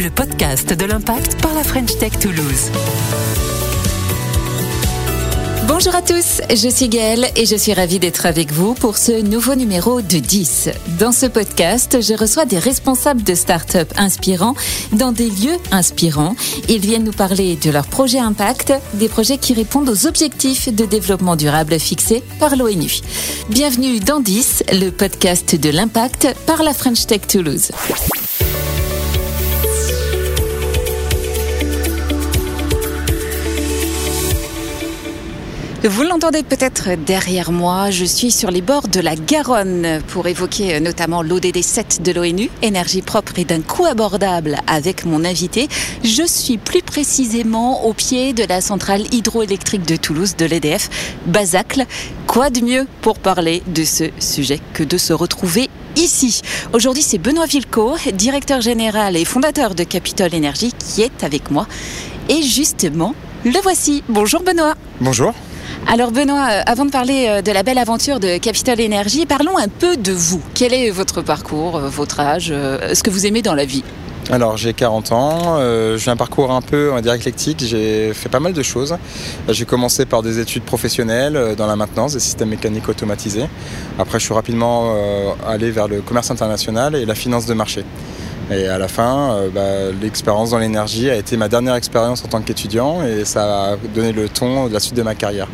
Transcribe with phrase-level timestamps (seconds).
[0.00, 2.70] le podcast de l'impact par la French Tech Toulouse.
[5.66, 9.20] Bonjour à tous, je suis Gaëlle et je suis ravie d'être avec vous pour ce
[9.20, 10.70] nouveau numéro de 10.
[11.00, 14.54] Dans ce podcast, je reçois des responsables de start-up inspirants
[14.92, 16.36] dans des lieux inspirants.
[16.68, 20.84] Ils viennent nous parler de leurs projets impact, des projets qui répondent aux objectifs de
[20.84, 23.00] développement durable fixés par l'ONU.
[23.50, 27.72] Bienvenue dans 10, le podcast de l'impact par la French Tech Toulouse.
[35.88, 40.74] Vous l'entendez peut-être derrière moi, je suis sur les bords de la Garonne pour évoquer
[40.74, 45.66] euh, notamment l'ODD 7 de l'ONU, énergie propre et d'un coût abordable avec mon invité.
[46.04, 50.90] Je suis plus précisément au pied de la centrale hydroélectrique de Toulouse de l'EDF,
[51.24, 51.86] Bazacle.
[52.26, 56.42] Quoi de mieux pour parler de ce sujet que de se retrouver ici?
[56.74, 61.66] Aujourd'hui, c'est Benoît Vilco, directeur général et fondateur de Capitol Énergie, qui est avec moi.
[62.28, 63.14] Et justement,
[63.46, 64.02] le voici.
[64.10, 64.74] Bonjour Benoît.
[65.00, 65.32] Bonjour.
[65.86, 69.56] Alors Benoît, euh, avant de parler euh, de la belle aventure de Capital Énergie, parlons
[69.56, 70.42] un peu de vous.
[70.54, 73.84] Quel est votre parcours, euh, votre âge, ce que vous aimez dans la vie?
[74.30, 75.58] Alors j'ai 40 ans,
[75.96, 77.16] j'ai un parcours un peu on va
[77.60, 78.94] j'ai fait pas mal de choses.
[79.48, 83.46] J'ai commencé par des études professionnelles dans la maintenance des systèmes mécaniques automatisés.
[83.98, 84.92] Après je suis rapidement
[85.46, 87.84] allé vers le commerce international et la finance de marché.
[88.50, 92.40] Et à la fin, bah, l'expérience dans l'énergie a été ma dernière expérience en tant
[92.40, 95.48] qu'étudiant et ça a donné le ton de la suite de ma carrière.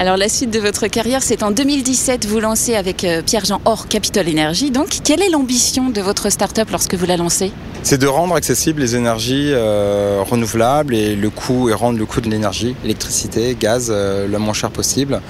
[0.00, 3.86] Alors la suite de votre carrière, c'est en 2017, vous lancez avec euh, Pierre-Jean Or
[3.86, 4.70] Capital Énergie.
[4.70, 7.52] Donc, quelle est l'ambition de votre start-up lorsque vous la lancez?
[7.82, 12.22] C'est de rendre accessibles les énergies euh, renouvelables et le coût et rendre le coût
[12.22, 15.20] de l'énergie, électricité, gaz, euh, le moins cher possible,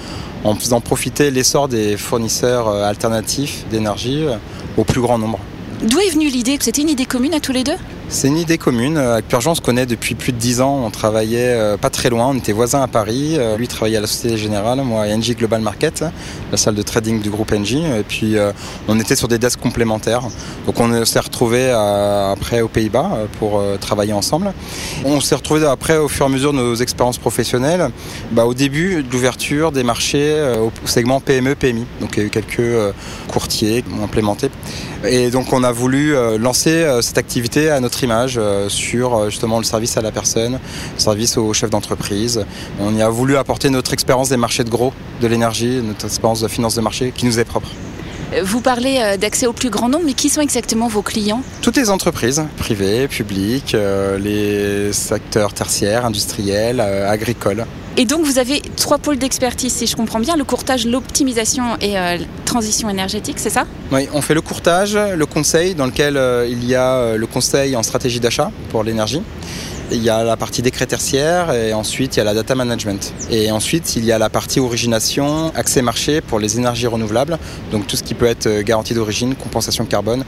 [0.44, 4.24] en faisant profiter l'essor des fournisseurs alternatifs d'énergie
[4.76, 5.40] au plus grand nombre.
[5.82, 7.76] D'où est venue l'idée C'était une idée commune à tous les deux?
[8.12, 8.96] C'est une idée commune.
[8.96, 10.82] Avec Purgeon, on se connaît depuis plus de 10 ans.
[10.84, 12.26] On travaillait euh, pas très loin.
[12.26, 13.36] On était voisins à Paris.
[13.38, 16.04] Euh, lui travaillait à la Société Générale, moi à NG Global Market,
[16.50, 17.76] la salle de trading du groupe NG.
[17.76, 18.50] Et puis euh,
[18.88, 20.22] on était sur des desks complémentaires.
[20.66, 24.52] Donc on s'est retrouvés après aux Pays-Bas pour travailler ensemble.
[25.04, 27.90] On s'est retrouvés après au fur et à mesure de nos expériences professionnelles.
[28.32, 31.86] Bah, au début de l'ouverture des marchés au segment PME, PMI.
[32.00, 32.92] Donc il y a eu quelques
[33.28, 34.50] courtiers implémentés.
[35.04, 39.58] Et donc on a voulu lancer cette activité à notre image euh, sur euh, justement
[39.58, 42.44] le service à la personne, le service aux chefs d'entreprise.
[42.80, 46.40] On y a voulu apporter notre expérience des marchés de gros, de l'énergie, notre expérience
[46.40, 47.68] de finance de marché qui nous est propre.
[48.42, 51.42] Vous parlez euh, d'accès au plus grand nombre, mais qui sont exactement vos clients?
[51.62, 53.76] Toutes les entreprises, privées, publiques,
[54.18, 57.66] les secteurs tertiaires, industriels, agricoles.
[58.00, 61.92] Et donc vous avez trois pôles d'expertise, si je comprends bien, le courtage, l'optimisation et
[61.92, 62.16] la
[62.46, 63.66] transition énergétique, c'est ça?
[63.92, 66.18] Oui, on fait le courtage, le conseil, dans lequel
[66.48, 69.20] il y a le conseil en stratégie d'achat pour l'énergie.
[69.92, 73.12] Il y a la partie décret tertiaire et ensuite il y a la data management.
[73.30, 77.38] Et ensuite il y a la partie origination, accès marché pour les énergies renouvelables,
[77.70, 80.24] donc tout ce qui peut être garantie d'origine, compensation carbone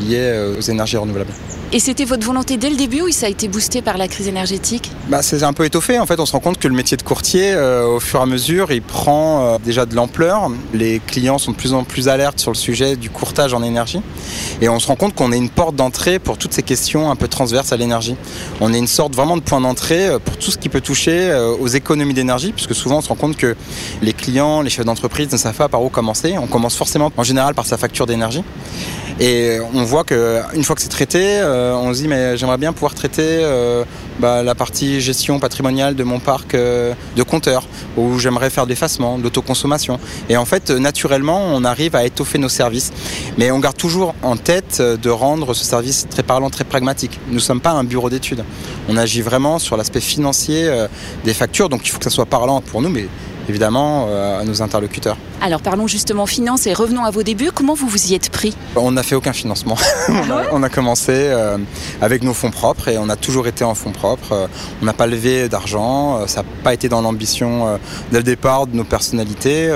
[0.00, 1.32] liée aux énergies renouvelables.
[1.72, 4.28] Et c'était votre volonté dès le début ou ça a été boosté par la crise
[4.28, 4.92] énergétique?
[5.08, 5.98] Bah, C'est un peu étoffé.
[5.98, 8.22] En fait, on se rend compte que le métier de courtier, euh, au fur et
[8.22, 10.48] à mesure, il prend euh, déjà de l'ampleur.
[10.72, 14.00] Les clients sont de plus en plus alertes sur le sujet du courtage en énergie.
[14.60, 17.16] Et on se rend compte qu'on est une porte d'entrée pour toutes ces questions un
[17.16, 18.14] peu transverses à l'énergie.
[18.60, 21.34] On est une sorte vraiment de point d'entrée euh, pour tout ce qui peut toucher
[21.58, 23.56] aux économies d'énergie, puisque souvent on se rend compte que
[24.02, 26.36] les clients, les chefs d'entreprise ne savent pas par où commencer.
[26.38, 28.44] On commence forcément en général par sa facture d'énergie.
[29.18, 32.72] Et on voit qu'une fois que c'est traité, euh, on se dit mais j'aimerais bien
[32.72, 33.84] pouvoir traiter euh,
[34.18, 37.66] bah, la partie gestion patrimoniale de mon parc euh, de compteurs,
[37.96, 39.98] où j'aimerais faire de l'effacement, de l'autoconsommation.
[40.28, 42.92] Et en fait, naturellement, on arrive à étoffer nos services.
[43.38, 47.18] Mais on garde toujours en tête de rendre ce service très parlant, très pragmatique.
[47.28, 48.44] Nous ne sommes pas un bureau d'études.
[48.88, 50.70] On agit vraiment sur l'aspect financier
[51.24, 53.08] des factures, donc il faut que ça soit parlant pour nous, mais
[53.48, 54.08] évidemment
[54.38, 55.16] à nos interlocuteurs.
[55.40, 57.50] Alors parlons justement finance et revenons à vos débuts.
[57.54, 58.56] Comment vous vous y êtes pris?
[58.74, 59.76] On n'a fait aucun financement.
[60.52, 61.58] on, a, commencé euh,
[62.00, 64.32] avec nos fonds propres et on a toujours été en fonds propres.
[64.32, 64.46] Euh,
[64.80, 66.20] on n'a pas levé d'argent.
[66.20, 67.78] Euh, ça n'a pas été dans l'ambition
[68.10, 69.70] dès le départ de nos personnalités.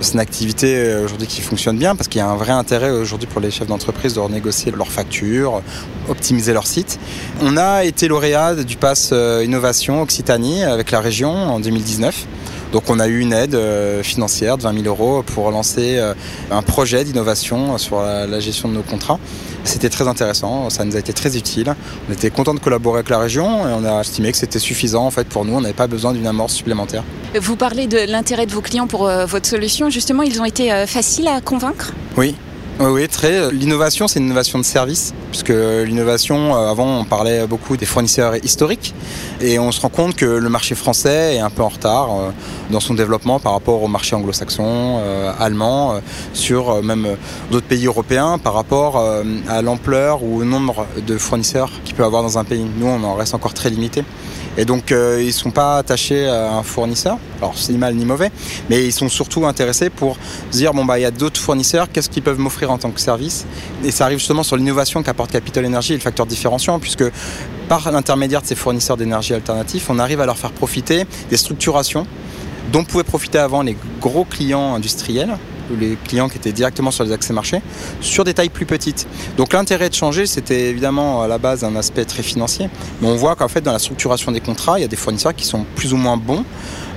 [0.00, 3.26] C'est une activité aujourd'hui qui fonctionne bien parce qu'il y a un vrai intérêt aujourd'hui
[3.26, 5.62] pour les chefs d'entreprise de renégocier leurs factures,
[6.08, 6.98] optimiser leur site.
[7.40, 12.26] On a été lauréat du pass Innovation Occitanie avec la région en 2019.
[12.74, 16.12] Donc on a eu une aide euh, financière de 20 000 euros pour lancer euh,
[16.50, 19.20] un projet d'innovation sur la gestion de nos contrats.
[19.62, 21.72] C'était très intéressant, ça nous a été très utile.
[22.08, 25.06] On était content de collaborer avec la région et on a estimé que c'était suffisant
[25.06, 25.54] en fait pour nous.
[25.54, 27.04] On n'avait pas besoin d'une amorce supplémentaire.
[27.40, 29.88] Vous parlez de l'intérêt de vos clients pour euh, votre solution.
[29.88, 31.92] Justement, ils ont été faciles à convaincre?
[32.16, 32.34] Oui,
[32.80, 33.52] Oui, très.
[33.52, 38.34] L'innovation, c'est une innovation de service, puisque l'innovation, euh, avant, on parlait beaucoup des fournisseurs
[38.44, 38.96] historiques,
[39.40, 42.30] et on se rend compte que le marché français est un peu en retard euh,
[42.70, 46.00] dans son développement par rapport au marché anglo-saxon, euh, allemand,
[46.32, 47.16] sur même
[47.52, 49.00] d'autres pays européens, par rapport
[49.48, 52.66] à l'ampleur ou au nombre de fournisseurs qu'il peut avoir dans un pays.
[52.76, 54.02] Nous, on en reste encore très limité.
[54.56, 57.18] Et donc, ils ne sont pas attachés à un fournisseur.
[57.38, 58.30] Alors, c'est ni mal ni mauvais,
[58.70, 60.16] mais ils sont surtout intéressés pour
[60.50, 62.90] se dire bon, bah, il y a d'autres fournisseurs, qu'est-ce qu'ils peuvent m'offrir en tant
[62.90, 63.46] que service?
[63.84, 67.04] Et ça arrive justement sur l'innovation qu'apporte Capital Energy et le facteur différenciant, puisque
[67.68, 72.06] par l'intermédiaire de ces fournisseurs d'énergie alternatifs, on arrive à leur faire profiter des structurations
[72.72, 75.36] dont pouvaient profiter avant les gros clients industriels
[75.78, 77.60] les clients qui étaient directement sur les accès marchés,
[78.00, 79.06] sur des tailles plus petites.
[79.36, 82.68] Donc l'intérêt de changer, c'était évidemment à la base un aspect très financier,
[83.00, 85.34] mais on voit qu'en fait dans la structuration des contrats, il y a des fournisseurs
[85.34, 86.44] qui sont plus ou moins bons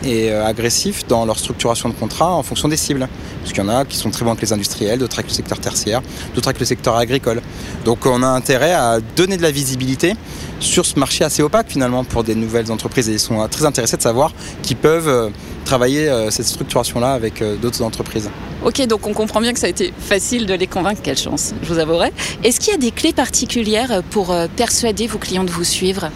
[0.03, 3.07] et euh, agressifs dans leur structuration de contrat en fonction des cibles.
[3.41, 5.35] Parce qu'il y en a qui sont très bons avec les industriels, d'autres avec le
[5.35, 6.01] secteur tertiaire,
[6.35, 7.41] d'autres avec le secteur agricole.
[7.85, 10.13] Donc on a intérêt à donner de la visibilité
[10.59, 13.97] sur ce marché assez opaque finalement pour des nouvelles entreprises et ils sont très intéressés
[13.97, 14.33] de savoir
[14.63, 15.29] qu'ils peuvent euh,
[15.65, 18.29] travailler euh, cette structuration-là avec d'autres entreprises.
[18.65, 21.53] Ok, donc on comprend bien que ça a été facile de les convaincre, quelle chance,
[21.61, 22.11] je vous avouerai.
[22.43, 26.09] Est-ce qu'il y a des clés particulières pour persuader vos clients de vous suivre?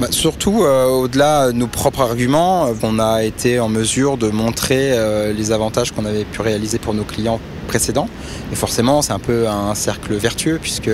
[0.00, 4.28] Bah, surtout, euh, au-delà de nos propres arguments, euh, on a été en mesure de
[4.28, 7.38] montrer euh, les avantages qu'on avait pu réaliser pour nos clients
[7.68, 8.08] précédents.
[8.52, 10.90] Et forcément, c'est un peu un cercle vertueux, puisque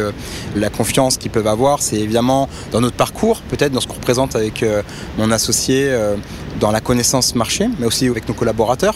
[0.54, 4.36] la confiance qu'ils peuvent avoir, c'est évidemment dans notre parcours, peut-être dans ce qu'on représente
[4.36, 4.64] avec
[5.18, 5.92] mon associé,
[6.60, 8.94] dans la connaissance marché, mais aussi avec nos collaborateurs.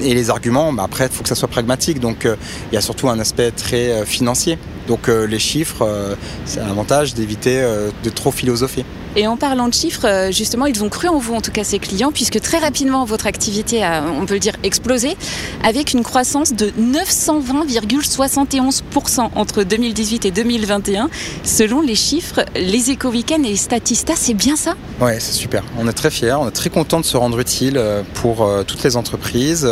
[0.00, 1.98] Et les arguments, bah, après, il faut que ça soit pragmatique.
[1.98, 2.28] Donc,
[2.70, 4.56] il y a surtout un aspect très financier.
[4.86, 7.60] Donc, les chiffres, c'est un avantage d'éviter
[8.04, 8.84] de trop philosopher.
[9.18, 11.64] Et en parlant de chiffres, euh, justement, ils ont cru en vous, en tout cas
[11.64, 15.16] ces clients, puisque très rapidement, votre activité a, on peut le dire, explosé,
[15.64, 21.08] avec une croissance de 920,71% entre 2018 et 2021,
[21.44, 24.74] selon les chiffres, les éco et Statista, c'est bien ça?
[25.00, 25.64] Ouais, c'est super.
[25.78, 28.64] On est très fiers, on est très content de se rendre utile euh, pour euh,
[28.64, 29.66] toutes les entreprises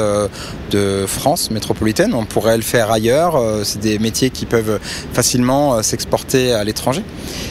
[0.70, 2.14] de France métropolitaine.
[2.14, 3.38] On pourrait le faire ailleurs.
[3.62, 4.80] C'est des métiers qui peuvent
[5.12, 7.02] facilement s'exporter à l'étranger,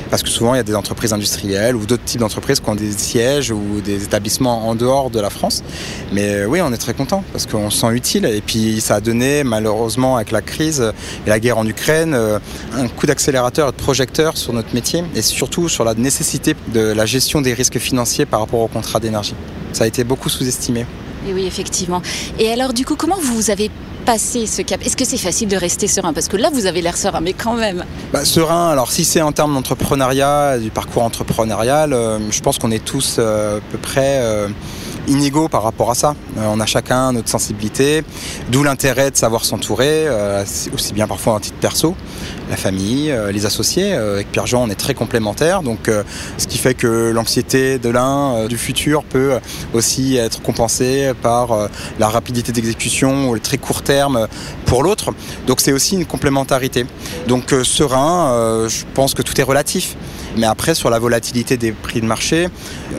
[0.09, 2.91] parce que souvent, il y a des entreprises industrielles d'autres types d'entreprises qui ont des
[2.91, 5.63] sièges ou des établissements en dehors de la France.
[6.12, 8.25] Mais euh, oui, on est très content parce qu'on se sent utile.
[8.25, 10.81] Et puis ça a donné, malheureusement, avec la crise
[11.25, 12.39] et la guerre en Ukraine, euh,
[12.75, 16.81] un coup d'accélérateur et de projecteur sur notre métier et surtout sur la nécessité de
[16.81, 19.36] la gestion des risques financiers par rapport aux contrats d'énergie.
[19.74, 20.86] Ça a été beaucoup sous-estimé.
[21.27, 22.01] Et oui, effectivement.
[22.38, 23.71] Et alors, du coup, comment vous avez
[24.03, 26.13] passer ce cap Est-ce que c'est facile de rester serein?
[26.13, 27.83] Parce que là, vous avez l'air serein, mais quand même.
[28.11, 32.71] Bah, serein, alors si c'est en termes d'entrepreneuriat, du parcours entrepreneurial, euh, je pense qu'on
[32.71, 34.47] est tous euh, à peu près euh,
[35.07, 36.15] inégaux par rapport à ça.
[36.38, 38.03] on a chacun notre sensibilité,
[38.50, 40.07] d'où l'intérêt de savoir s'entourer,
[40.73, 41.95] aussi bien parfois en titre perso
[42.50, 43.94] la famille, euh, les associés.
[43.94, 46.03] Euh, avec Pierre-Jean, on est très complémentaires, donc euh,
[46.38, 49.39] ce qui fait que l'anxiété de l'un du futur peut
[49.73, 51.69] aussi être compensée par
[52.00, 54.27] la rapidité d'exécution ou le très court terme
[54.65, 55.11] pour l'autre.
[55.47, 56.85] Donc c'est aussi une complémentarité.
[57.27, 59.95] Donc serein, je pense que tout est relatif.
[60.38, 62.47] Mais après, sur la volatilité des prix de marché,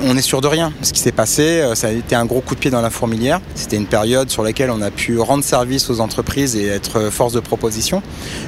[0.03, 0.73] on est sûr de rien.
[0.83, 3.41] Ce qui s'est passé, ça a été un gros coup de pied dans la fourmilière.
[3.55, 7.33] C'était une période sur laquelle on a pu rendre service aux entreprises et être force
[7.33, 8.03] de proposition.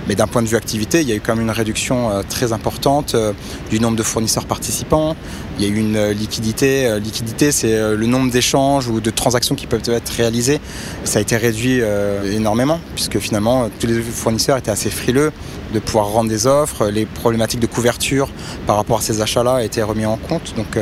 [0.09, 2.23] Mais d'un point de vue activité, il y a eu quand même une réduction euh,
[2.29, 3.33] très importante euh,
[3.71, 5.17] du nombre de fournisseurs participants.
[5.59, 6.99] Il y a eu une euh, liquidité.
[7.01, 10.61] Liquidité, c'est le nombre d'échanges ou de transactions qui peuvent être réalisées.
[11.05, 11.81] Ça a été réduit
[12.25, 15.33] énormément, puisque finalement, tous les fournisseurs étaient assez frileux
[15.73, 16.89] de pouvoir rendre des offres.
[16.89, 18.29] Les problématiques de couverture
[18.67, 20.55] par rapport à ces achats-là étaient remis en compte.
[20.57, 20.79] Donc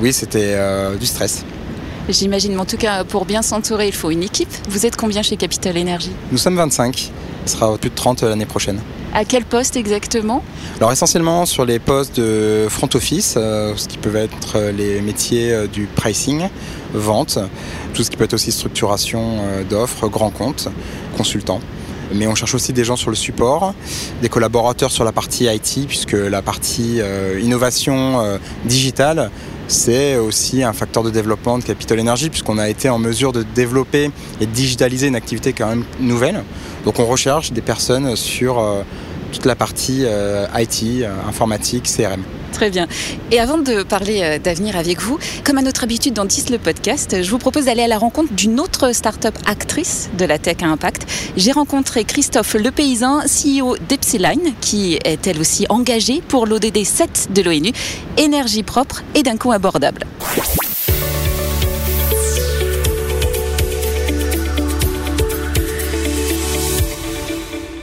[0.00, 0.56] oui, c'était
[0.98, 1.44] du stress.
[2.08, 4.48] J'imagine, mais en tout cas, pour bien s'entourer, il faut une équipe.
[4.68, 6.10] Vous êtes combien chez Capital Energy?
[6.32, 7.10] Nous sommes 25.
[7.46, 8.80] Ce sera plus de 30 l'année prochaine.
[9.12, 10.42] À quel poste exactement?
[10.76, 15.00] Alors essentiellement sur les postes de front office, euh, ce qui peut être euh, les
[15.00, 16.48] métiers euh, du pricing,
[16.94, 17.38] vente,
[17.92, 20.68] tout ce qui peut être aussi structuration d'offres, grand compte,
[21.16, 21.60] consultant.
[22.14, 23.74] Mais on cherche aussi des gens sur le support,
[24.22, 27.00] des collaborateurs sur la partie IT, puisque la partie
[27.40, 29.30] innovation digitale,
[29.70, 33.44] c'est aussi un facteur de développement de Capital Energy, puisqu'on a été en mesure de
[33.44, 36.42] développer et digitaliser une activité quand même nouvelle.
[36.84, 38.82] Donc on recherche des personnes sur euh,
[39.30, 42.22] toute la partie euh, IT, euh, informatique, CRM.
[42.52, 42.86] Très bien.
[43.30, 47.22] Et avant de parler d'avenir avec vous, comme à notre habitude dans 10 le podcast,
[47.22, 50.66] je vous propose d'aller à la rencontre d'une autre start-up actrice de la tech à
[50.66, 51.06] impact.
[51.36, 57.28] J'ai rencontré Christophe Le Paysan, CEO d'Epsiline, qui est elle aussi engagée pour l'ODD 7
[57.32, 57.72] de l'ONU,
[58.18, 60.04] énergie propre et d'un coût abordable.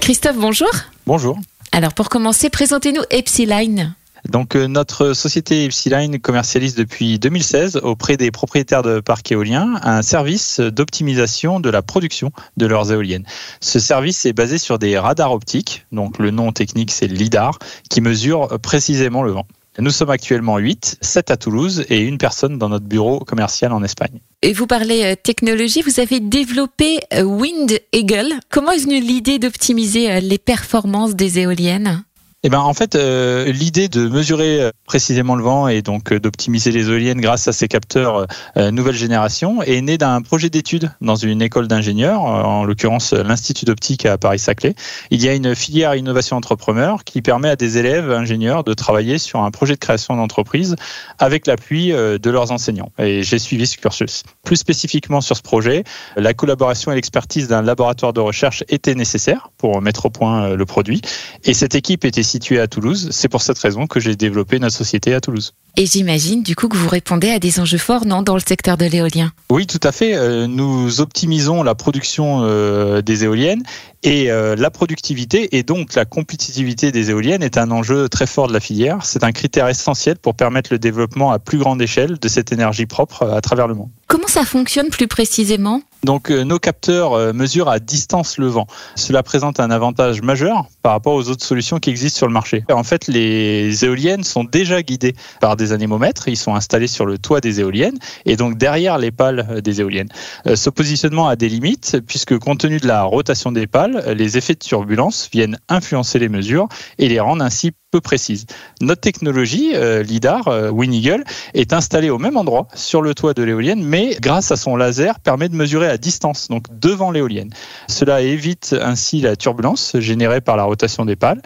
[0.07, 0.69] Christophe, bonjour.
[1.05, 1.37] Bonjour.
[1.73, 3.93] Alors pour commencer, présentez-nous Epsiline.
[4.29, 10.01] Donc euh, notre société Epsiline commercialise depuis 2016 auprès des propriétaires de parcs éoliens un
[10.01, 13.25] service d'optimisation de la production de leurs éoliennes.
[13.59, 17.59] Ce service est basé sur des radars optiques, donc le nom technique c'est LIDAR,
[17.89, 19.45] qui mesure précisément le vent.
[19.79, 23.83] Nous sommes actuellement 8, 7 à Toulouse et une personne dans notre bureau commercial en
[23.83, 24.21] Espagne.
[24.41, 28.33] Et vous parlez euh, technologie, vous avez développé euh, Wind Eagle.
[28.49, 32.03] Comment est venue l'idée d'optimiser les performances des éoliennes?
[32.47, 36.19] Eh ben, en fait, euh, l'idée de mesurer euh, précisément le vent et donc euh,
[36.21, 38.25] d'optimiser les éoliennes grâce à ces capteurs
[38.55, 44.05] nouvelle génération est née d'un projet d'étude dans une école d'ingénieurs, en l'occurrence l'Institut d'optique
[44.05, 44.75] à Paris-Saclay.
[45.11, 49.17] Il y a une filière innovation entrepreneur qui permet à des élèves ingénieurs de travailler
[49.17, 50.75] sur un projet de création d'entreprise
[51.19, 52.91] avec l'appui de leurs enseignants.
[52.97, 54.23] Et j'ai suivi ce cursus.
[54.43, 55.83] Plus spécifiquement sur ce projet,
[56.15, 60.65] la collaboration et l'expertise d'un laboratoire de recherche étaient nécessaires pour mettre au point le
[60.65, 61.01] produit.
[61.43, 63.09] Et cette équipe était situé à Toulouse.
[63.11, 65.53] C'est pour cette raison que j'ai développé notre société à Toulouse.
[65.75, 68.77] Et j'imagine du coup que vous répondez à des enjeux forts, non, dans le secteur
[68.77, 70.15] de l'éolien Oui, tout à fait.
[70.15, 73.63] Euh, nous optimisons la production euh, des éoliennes
[74.03, 78.47] et euh, la productivité et donc la compétitivité des éoliennes est un enjeu très fort
[78.47, 78.99] de la filière.
[79.03, 82.85] C'est un critère essentiel pour permettre le développement à plus grande échelle de cette énergie
[82.85, 83.89] propre à travers le monde.
[84.07, 88.67] Comment ça fonctionne plus précisément donc nos capteurs mesurent à distance le vent.
[88.95, 92.63] Cela présente un avantage majeur par rapport aux autres solutions qui existent sur le marché.
[92.71, 96.27] En fait, les éoliennes sont déjà guidées par des anémomètres.
[96.27, 99.81] Ils sont installés sur le toit des éoliennes et donc derrière les pales euh, des
[99.81, 100.09] éoliennes.
[100.45, 104.37] Euh, ce positionnement a des limites puisque compte tenu de la rotation des pales, les
[104.37, 106.67] effets de turbulence viennent influencer les mesures
[106.99, 108.45] et les rendre ainsi peu précises.
[108.81, 113.43] Notre technologie, euh, LIDAR, euh, WinEagle, est installée au même endroit sur le toit de
[113.43, 117.49] l'éolienne, mais grâce à son laser, permet de mesurer à distance, donc devant l'éolienne.
[117.87, 121.41] Cela évite ainsi la turbulence générée par la rotation des pales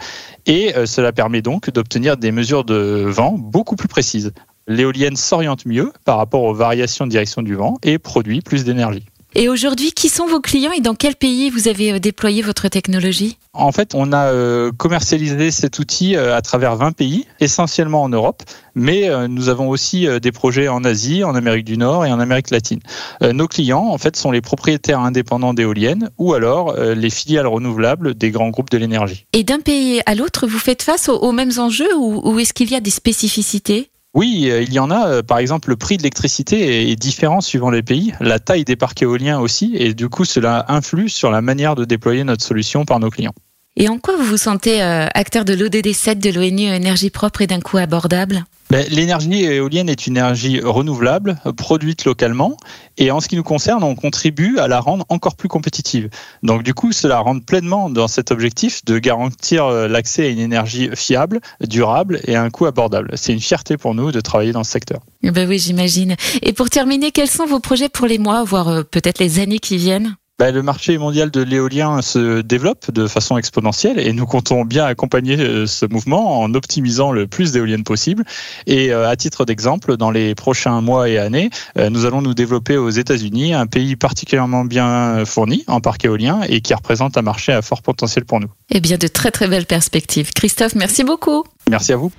[0.48, 4.34] et euh, cela permet donc d'obtenir des mesures de vent beaucoup plus précises.
[4.68, 9.06] L'éolienne s'oriente mieux par rapport aux variations de direction du vent et produit plus d'énergie.
[9.34, 12.68] Et aujourd'hui, qui sont vos clients et dans quel pays vous avez euh, déployé votre
[12.68, 13.38] technologie?
[13.54, 18.10] En fait, on a euh, commercialisé cet outil euh, à travers 20 pays, essentiellement en
[18.10, 18.44] Europe,
[18.76, 22.50] mais nous avons aussi des projets en Asie, en Amérique du Nord et en Amérique
[22.50, 22.80] latine.
[23.22, 28.32] Nos clients, en fait, sont les propriétaires indépendants d'éoliennes ou alors les filiales renouvelables des
[28.32, 29.26] grands groupes de l'énergie.
[29.34, 32.76] Et d'un pays à l'autre, vous faites face aux, mêmes enjeux ou est-ce qu'il y
[32.76, 33.91] a des spécificités?
[34.14, 35.08] Oui, euh, il y en a.
[35.08, 38.76] Euh, par exemple, le prix de l'électricité est différent suivant les pays, la taille des
[38.76, 42.84] parcs éoliens aussi, et du coup, cela influe sur la manière de déployer notre solution
[42.84, 43.34] par nos clients.
[43.78, 47.42] Et en quoi vous vous sentez euh, acteur de l'ODD 7 de l'ONU Énergie propre
[47.42, 48.44] et d'un coût abordable?
[48.72, 52.56] L'énergie éolienne est une énergie renouvelable, produite localement,
[52.98, 56.10] et en ce qui nous concerne, on contribue à la rendre encore plus compétitive.
[56.42, 60.40] Donc du coup, cela rentre pleinement dans cet objectif de garantir euh, l'accès à une
[60.40, 63.12] énergie fiable, durable et à un coût abordable.
[63.16, 65.02] C'est une fierté pour nous de travailler dans ce secteur.
[65.22, 66.16] Ben oui, j'imagine.
[66.42, 69.60] Et pour terminer, quels sont vos projets pour les mois, voire euh, peut-être les années
[69.60, 70.16] qui viennent?
[70.42, 74.86] Bah, le marché mondial de l'éolien se développe de façon exponentielle et nous comptons bien
[74.86, 78.24] accompagner euh, ce mouvement en optimisant le plus d'éoliennes possible.
[78.66, 82.34] Et euh, à titre d'exemple, dans les prochains mois et années, euh, nous allons nous
[82.34, 87.22] développer aux États-Unis, un pays particulièrement bien fourni en parc éolien et qui représente un
[87.22, 88.50] marché à fort potentiel pour nous.
[88.72, 90.32] Eh bien, de très très belles perspectives.
[90.34, 91.44] Christophe, merci beaucoup.
[91.70, 92.12] Merci à vous.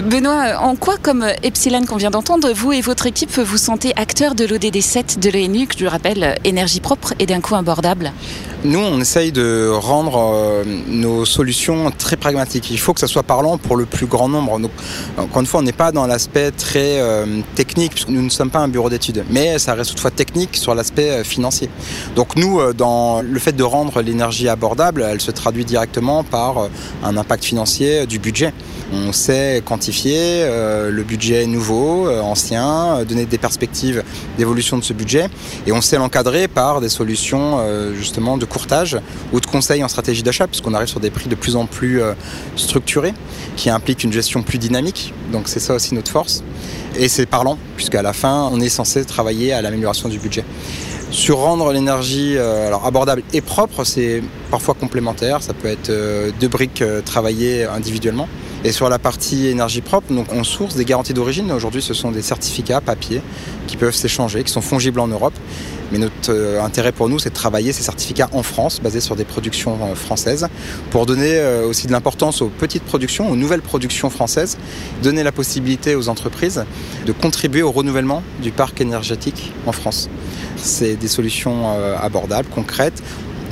[0.00, 4.34] Benoît, en quoi, comme Epsilon qu'on vient d'entendre, vous et votre équipe vous sentez acteur
[4.34, 8.12] de l'ODD 7 de l'ONU, que je rappelle, énergie propre et d'un coût abordable
[8.64, 12.70] Nous, on essaye de rendre euh, nos solutions très pragmatiques.
[12.70, 14.58] Il faut que ça soit parlant pour le plus grand nombre.
[15.18, 18.50] Encore une fois, on n'est pas dans l'aspect très euh, technique, puisque nous ne sommes
[18.50, 21.68] pas un bureau d'études, mais ça reste toutefois technique sur l'aspect euh, financier.
[22.16, 26.68] Donc nous, dans le fait de rendre l'énergie abordable, elle se traduit directement par
[27.04, 28.54] un impact financier du budget.
[28.92, 34.02] On sait quantifier euh, le budget nouveau, euh, ancien, euh, donner des perspectives
[34.36, 35.28] d'évolution de ce budget
[35.64, 37.58] et on sait l'encadrer par des solutions
[37.94, 38.98] justement de courtage
[39.32, 42.00] ou de conseil en stratégie d'achat puisqu'on arrive sur des prix de plus en plus
[42.56, 43.14] structurés
[43.56, 45.12] qui impliquent une gestion plus dynamique.
[45.32, 46.42] Donc c'est ça aussi notre force.
[46.96, 50.44] Et c'est parlant puisqu'à la fin on est censé travailler à l'amélioration du budget.
[51.10, 55.42] Sur rendre l'énergie alors abordable et propre, c'est parfois complémentaire.
[55.42, 55.92] Ça peut être
[56.40, 58.28] deux briques travaillées individuellement.
[58.62, 61.50] Et sur la partie énergie propre, donc on source des garanties d'origine.
[61.50, 63.22] Aujourd'hui, ce sont des certificats papier
[63.66, 65.32] qui peuvent s'échanger, qui sont fongibles en Europe.
[65.92, 69.16] Mais notre euh, intérêt pour nous, c'est de travailler ces certificats en France, basés sur
[69.16, 70.46] des productions euh, françaises,
[70.90, 74.58] pour donner euh, aussi de l'importance aux petites productions, aux nouvelles productions françaises,
[75.02, 76.64] donner la possibilité aux entreprises
[77.06, 80.10] de contribuer au renouvellement du parc énergétique en France.
[80.56, 83.02] C'est des solutions abordables, concrètes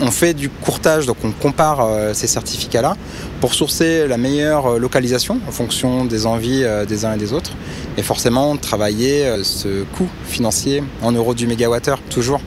[0.00, 2.96] On fait du courtage, donc on compare euh, ces certificats-là
[3.40, 7.32] pour sourcer la meilleure euh, localisation en fonction des envies euh, des uns et des
[7.32, 7.50] autres.
[7.96, 12.40] Et forcément, travailler ce coût financier en euros du mégawattheure, toujours.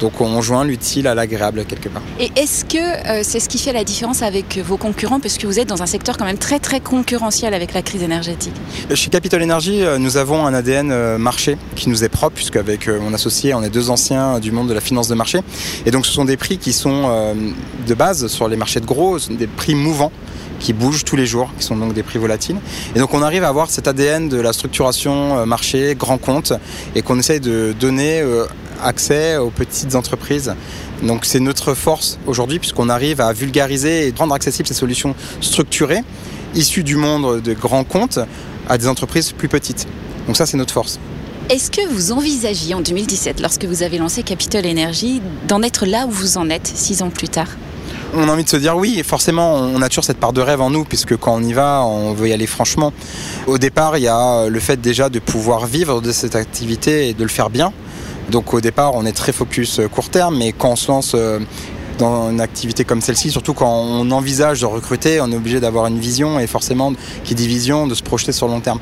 [0.00, 2.02] Donc on joint l'utile à l'agréable quelque part.
[2.20, 5.46] Et est-ce que euh, c'est ce qui fait la différence avec vos concurrents Parce que
[5.46, 8.54] vous êtes dans un secteur quand même très très concurrentiel avec la crise énergétique?
[8.94, 12.56] Chez Capital Energy, euh, nous avons un ADN euh, marché qui nous est propre, puisque
[12.56, 15.40] avec mon associé, on est deux anciens du monde de la finance de marché.
[15.86, 17.34] Et donc ce sont des prix qui sont
[17.86, 20.12] de base sur les marchés de gros, des prix mouvants
[20.60, 22.56] qui bougent tous les jours, qui sont donc des prix volatiles.
[22.94, 26.52] Et donc on arrive à avoir cet ADN de la structuration marché, grand compte,
[26.94, 28.22] et qu'on essaye de donner
[28.82, 30.54] accès aux petites entreprises.
[31.02, 36.02] Donc c'est notre force aujourd'hui puisqu'on arrive à vulgariser et rendre accessibles ces solutions structurées,
[36.54, 38.18] issues du monde de grands comptes,
[38.68, 39.86] à des entreprises plus petites.
[40.26, 40.98] Donc ça c'est notre force.
[41.50, 46.06] Est-ce que vous envisagiez en 2017, lorsque vous avez lancé Capital Energy, d'en être là
[46.06, 47.48] où vous en êtes six ans plus tard?
[48.14, 50.42] On a envie de se dire oui, et forcément, on a toujours cette part de
[50.42, 52.92] rêve en nous, puisque quand on y va, on veut y aller franchement.
[53.46, 57.14] Au départ, il y a le fait déjà de pouvoir vivre de cette activité et
[57.14, 57.72] de le faire bien.
[58.30, 61.12] Donc au départ, on est très focus euh, court terme, mais quand on se lance
[61.14, 61.38] euh,
[61.98, 65.86] dans une activité comme celle-ci, surtout quand on envisage de recruter, on est obligé d'avoir
[65.86, 66.92] une vision et forcément,
[67.24, 68.78] qui dit vision, de se projeter sur le long terme.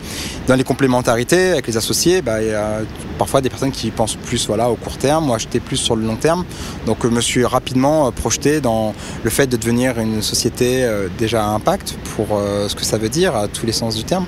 [0.49, 2.81] Dans les complémentarités avec les associés, bah, il y a
[3.19, 6.05] parfois des personnes qui pensent plus voilà, au court terme, moi j'étais plus sur le
[6.05, 6.45] long terme.
[6.85, 10.87] Donc je me suis rapidement euh, projeté dans le fait de devenir une société
[11.19, 12.27] déjà à impact pour
[12.69, 14.27] ce que ça veut dire à tous les sens du terme,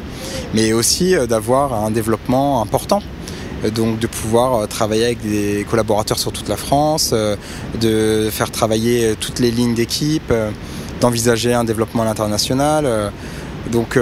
[0.54, 3.17] mais aussi d'avoir un développement important euh,
[3.74, 7.36] donc de pouvoir euh, travailler avec des collaborateurs sur toute la France, euh,
[7.80, 10.32] de faire travailler toutes les lignes d'équipe,
[11.00, 13.12] d'envisager un développement à l'international.
[13.70, 13.98] Donc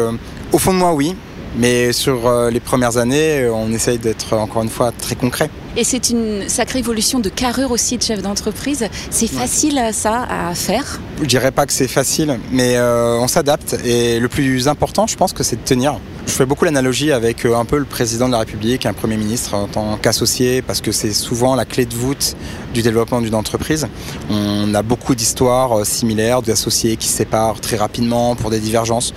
[0.53, 1.15] au fond de moi, oui,
[1.59, 5.51] mais sur les premières années, on essaye d'être encore une fois très concret.
[5.77, 8.87] Et c'est une sacrée évolution de carrure aussi de chef d'entreprise.
[9.11, 11.01] C'est facile ça à faire?
[11.21, 13.77] Je dirais pas que c'est facile, mais on s'adapte.
[13.85, 15.99] Et le plus important, je pense que c'est de tenir.
[16.27, 19.17] Je fais beaucoup l'analogie avec euh, un peu le président de la République, un Premier
[19.17, 22.37] ministre en tant qu'associé, parce que c'est souvent la clé de voûte
[22.75, 23.87] du développement d'une entreprise.
[24.29, 29.15] On a beaucoup d'histoires euh, similaires d'associés qui se séparent très rapidement pour des divergences.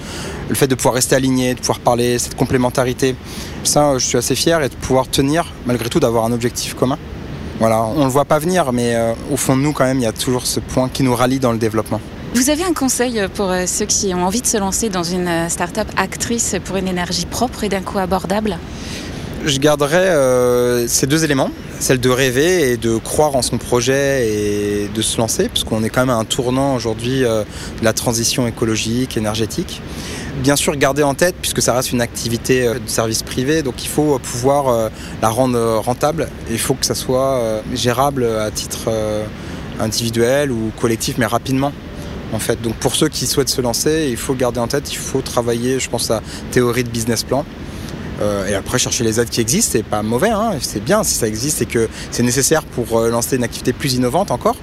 [0.50, 3.16] Le fait de pouvoir rester aligné, de pouvoir parler, cette complémentarité,
[3.64, 7.00] ça, je suis assez fier et de pouvoir tenir, malgré tout, d'avoir un objectif commun.
[7.60, 9.98] Voilà, on ne le voit pas venir, mais euh, au fond de nous, quand même,
[9.98, 12.00] il y a toujours ce point qui nous rallie dans le développement.
[12.36, 15.28] Vous avez un conseil pour euh, ceux qui ont envie de se lancer dans une
[15.28, 18.60] euh, start-up actrice pour une énergie propre et d'un coût abordable?
[19.46, 24.28] Je garderai euh, ces deux éléments, celle de rêver et de croire en son projet
[24.28, 27.46] et de se lancer, puisqu'on est quand même à un tournant aujourd'hui de
[27.82, 29.82] la transition écologique, énergétique.
[30.44, 33.88] Bien sûr, garder en tête, puisque ça reste une activité de service privé, donc il
[33.88, 34.90] faut pouvoir
[35.22, 36.28] la rendre rentable.
[36.52, 38.92] Il faut que ça soit gérable à titre
[39.80, 41.72] individuel ou collectif, mais rapidement
[42.34, 42.62] en fait.
[42.62, 45.80] Donc pour ceux qui souhaitent se lancer, il faut garder en tête, il faut travailler,
[45.80, 47.46] je pense, à théorie de business plan.
[48.22, 50.52] Euh, et après chercher les aides qui existent, c'est pas mauvais, hein.
[50.60, 53.94] c'est bien si ça existe et que c'est nécessaire pour euh, lancer une activité plus
[53.94, 54.58] innovante encore.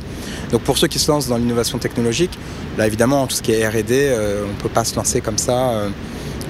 [0.50, 2.38] Donc pour ceux qui se lancent dans l'innovation technologique,
[2.76, 5.38] là évidemment tout ce qui est R&D, euh, on ne peut pas se lancer comme
[5.38, 5.88] ça.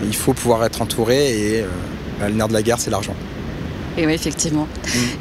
[0.04, 1.64] il faut pouvoir être entouré et
[2.20, 3.14] le nerf de la guerre c'est l'argent.
[3.98, 4.68] Et oui, effectivement.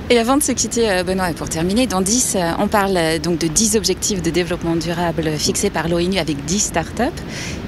[0.10, 3.20] Et avant de se quitter, euh, Benoît, pour terminer, dans 10, euh, on parle euh,
[3.20, 7.04] donc de 10 objectifs de développement durable fixés par l'ONU avec 10 startups.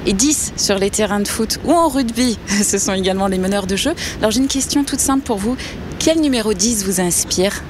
[0.06, 3.68] Et 10 sur les terrains de foot ou en rugby, ce sont également les meneurs
[3.68, 3.94] de jeu.
[4.20, 5.56] Alors j'ai une question toute simple pour vous.
[5.98, 7.64] Quel numéro 10 vous inspire?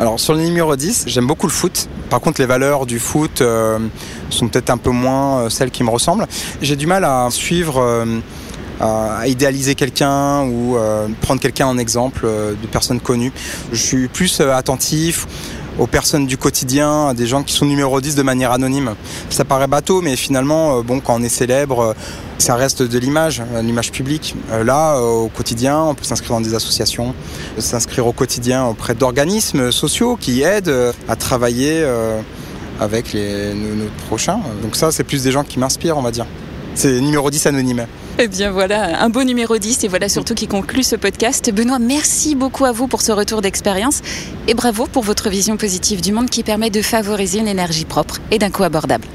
[0.00, 1.88] Alors sur le numéro 10, j'aime beaucoup le foot.
[2.10, 3.42] Par contre, les valeurs du foot
[4.28, 6.26] sont peut-être un peu moins celles qui me ressemblent.
[6.60, 8.04] J'ai du mal à suivre
[8.82, 13.32] à idéaliser quelqu'un ou euh, prendre quelqu'un en exemple euh, de personnes connues.
[13.72, 15.26] Je suis plus euh, attentif
[15.78, 18.94] aux personnes du quotidien, des gens qui sont numéro 10 de manière anonyme.
[19.30, 21.94] Ça paraît bateau, mais finalement, bon, quand on est célèbre,
[22.36, 24.34] ça reste de l'image, l'image publique.
[24.50, 27.14] Là, au quotidien, on peut s'inscrire dans des associations,
[27.56, 31.82] s'inscrire au quotidien auprès d'organismes sociaux qui aident à travailler
[32.78, 34.40] avec les, nos prochains.
[34.62, 36.26] Donc ça, c'est plus des gens qui m'inspirent, on va dire.
[36.74, 37.86] C'est numéro 10 anonyme.
[38.18, 41.52] Eh bien voilà, un beau numéro 10 et voilà surtout qui conclut ce podcast.
[41.52, 44.00] Benoît, merci beaucoup à vous pour ce retour d'expérience
[44.48, 48.20] et bravo pour votre vision positive du monde qui permet de favoriser une énergie propre
[48.30, 49.06] et d'un coût abordable.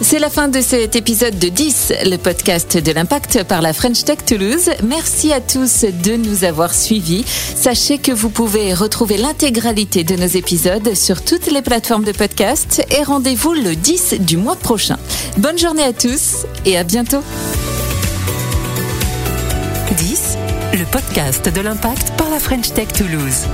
[0.00, 4.04] C'est la fin de cet épisode de 10, le podcast de l'impact par la French
[4.04, 4.70] Tech Toulouse.
[4.84, 7.24] Merci à tous de nous avoir suivis.
[7.26, 12.86] Sachez que vous pouvez retrouver l'intégralité de nos épisodes sur toutes les plateformes de podcast
[12.96, 14.98] et rendez-vous le 10 du mois prochain.
[15.36, 17.22] Bonne journée à tous et à bientôt.
[19.96, 20.38] 10,
[20.74, 23.46] le podcast de l'impact par la French Tech Toulouse.